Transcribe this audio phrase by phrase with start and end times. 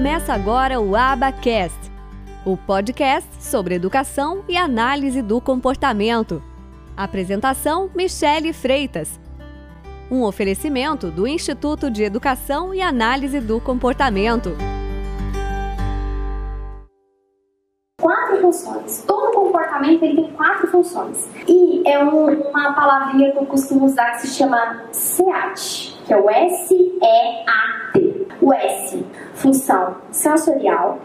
[0.00, 1.78] Começa agora o Abacast,
[2.42, 6.42] o podcast sobre educação e análise do comportamento.
[6.96, 9.20] Apresentação: Michele Freitas.
[10.10, 14.56] Um oferecimento do Instituto de Educação e Análise do Comportamento.
[18.00, 19.04] Quatro funções.
[19.06, 21.28] Todo comportamento ele tem quatro funções.
[21.46, 26.16] E é um, uma palavrinha que eu costumo usar que se chama SEAT, que é
[26.16, 27.79] o S-E-A-T.
[28.50, 30.98] O S, função sensorial,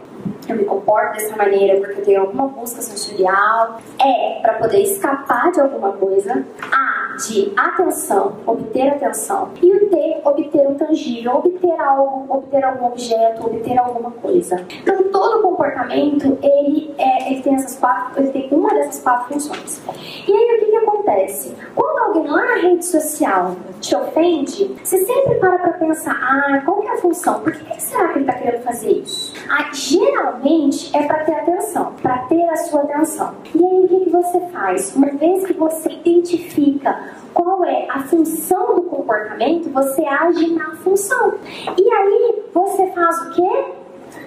[0.50, 3.80] eu me comporto dessa maneira porque eu tenho alguma busca sensorial.
[4.00, 6.44] É para poder escapar de alguma coisa.
[6.72, 9.50] A de atenção, obter atenção.
[9.62, 14.66] E o T, obter um tangível, obter algo, obter algum objeto, obter alguma coisa.
[14.82, 19.82] Então todo comportamento ele, é, ele tem essas quatro, ele tem uma dessas quatro funções.
[20.28, 20.75] E aí o que, que
[21.06, 21.56] acontece?
[21.76, 26.82] Quando alguém lá na rede social te ofende, você sempre para para pensar, ah, qual
[26.82, 27.40] que é a função?
[27.42, 29.34] Por que, que será que ele está querendo fazer isso?
[29.50, 33.36] Ah, geralmente é para ter atenção, para ter a sua atenção.
[33.54, 34.96] E aí o que, que você faz?
[34.96, 36.98] Uma vez que você identifica
[37.34, 41.36] qual é a função do comportamento, você age na função.
[41.78, 43.66] E aí você faz o quê?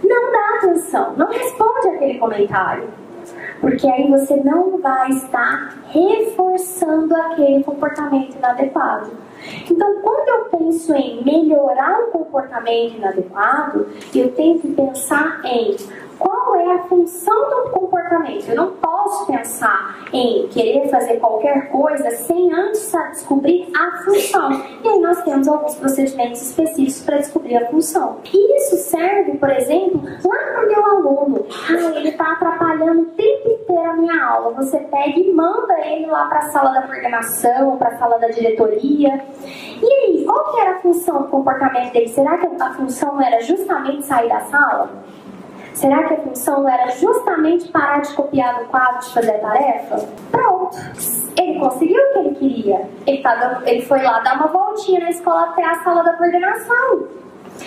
[0.05, 2.89] Não dá atenção, não responde aquele comentário.
[3.61, 9.11] Porque aí você não vai estar reforçando aquele comportamento inadequado.
[9.71, 15.77] Então, quando eu penso em melhorar um comportamento inadequado, eu tenho que pensar em
[16.19, 18.49] qual é a função do comportamento.
[18.49, 18.73] Eu não
[19.59, 24.53] pensar em querer fazer qualquer coisa sem antes descobrir a função.
[24.83, 28.19] E aí nós temos alguns procedimentos específicos para descobrir a função.
[28.25, 31.47] Isso serve, por exemplo, lá para o meu aluno.
[31.69, 34.53] Ah, ele está atrapalhando o tempo inteiro a minha aula.
[34.55, 38.29] Você pega e manda ele lá para a sala da coordenação, para a sala da
[38.29, 39.21] diretoria.
[39.83, 42.09] E aí, qual que era a função do comportamento dele?
[42.09, 44.91] Será que a função era justamente sair da sala?
[45.79, 50.09] Será que a função era justamente parar de copiar no quadro de fazer a tarefa?
[50.29, 50.77] Pronto.
[51.41, 52.89] Ele conseguiu o que ele queria.
[53.07, 56.15] Ele, tá dando, ele foi lá dar uma voltinha na escola até a sala da
[56.15, 57.07] coordenação.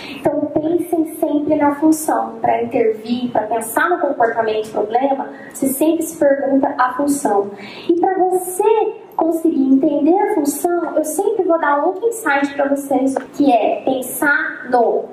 [0.09, 2.35] Então pensem sempre na função.
[2.41, 7.49] Para intervir, para pensar no comportamento problema, você sempre se pergunta a função.
[7.87, 13.15] E para você conseguir entender a função, eu sempre vou dar outro insight para vocês,
[13.37, 15.05] que é pensar no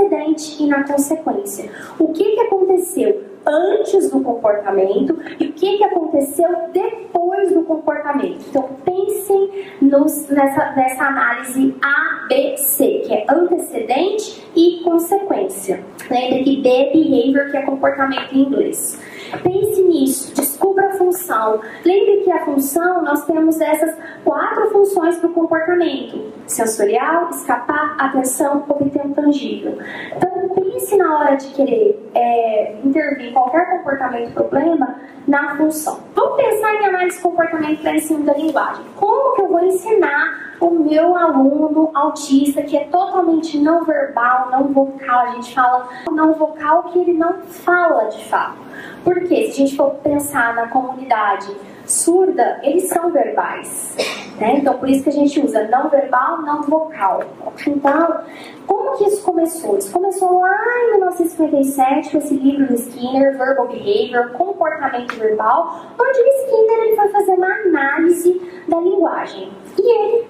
[0.00, 1.70] antecedente e na consequência.
[1.98, 8.44] O que, que aconteceu antes do comportamento e o que, que aconteceu depois do comportamento.
[8.48, 15.82] Então pensem nos, nessa, nessa análise ABC, que é antecedente e consequência.
[16.10, 19.00] Lembre que B é behavior, que é comportamento em inglês.
[19.42, 21.60] Pense nisso, descubra a função.
[21.84, 28.64] Lembre que a função, nós temos essas quatro funções para o comportamento: sensorial, escapar, atenção,
[28.68, 29.78] obter tangível.
[30.14, 36.00] Então, pense na hora de querer é, intervir qualquer comportamento problema na função.
[36.14, 38.84] Vamos pensar em análise comportamento para ensino da linguagem.
[38.96, 44.64] Como que eu vou ensinar o meu aluno autista que é totalmente não verbal, não
[44.68, 45.20] vocal?
[45.20, 48.58] A gente fala não vocal que ele não fala de fato.
[49.04, 51.54] Porque se a gente for pensar na comunidade
[51.90, 53.94] surda, eles são verbais.
[54.38, 54.56] Né?
[54.56, 57.22] Então, por isso que a gente usa não verbal, não vocal.
[57.66, 58.20] Então,
[58.66, 59.76] como que isso começou?
[59.76, 66.20] Isso começou lá em 1957 com esse livro do Skinner, Verbal Behavior, Comportamento Verbal, onde
[66.20, 69.52] o Skinner ele foi fazer uma análise da linguagem.
[69.78, 70.28] E ele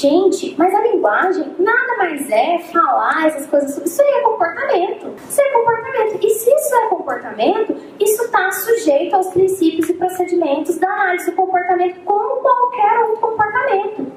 [0.00, 5.14] gente, mas a linguagem nada mais é falar essas coisas, isso aí é comportamento.
[5.28, 6.24] Isso é comportamento.
[6.24, 11.36] E se isso é comportamento, isso está sujeito aos princípios e procedimentos da análise do
[11.36, 14.12] comportamento como qualquer outro comportamento.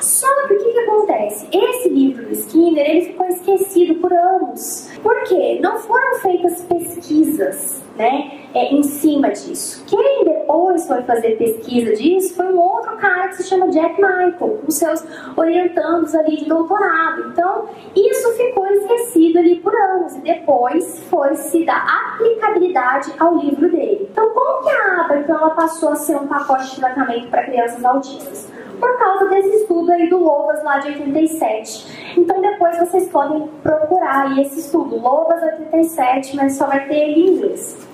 [0.00, 1.48] Só que o que, que acontece?
[1.52, 4.90] Esse livro do Skinner ele ficou esquecido por anos.
[5.02, 5.58] Por quê?
[5.62, 9.84] Não foram feitas pesquisas né, é, em cima disso.
[9.86, 14.60] Quem depois foi fazer pesquisa disso foi um outro cara que se chama Jack Michael,
[14.64, 15.04] com seus
[15.36, 17.30] orientandos ali de doutorado.
[17.32, 23.70] Então, isso ficou esquecido ali por anos e depois foi se dar aplicabilidade ao livro
[23.70, 24.08] dele.
[24.10, 27.44] Então, como que a aba então, ela passou a ser um pacote de tratamento para
[27.44, 28.50] crianças autistas?
[28.78, 32.01] Por causa desse estudo aí do Lovas lá de 87.
[32.16, 37.34] Então, depois vocês podem procurar esse estudo, Lovas 87, mas só vai ter ele em
[37.34, 37.88] inglês.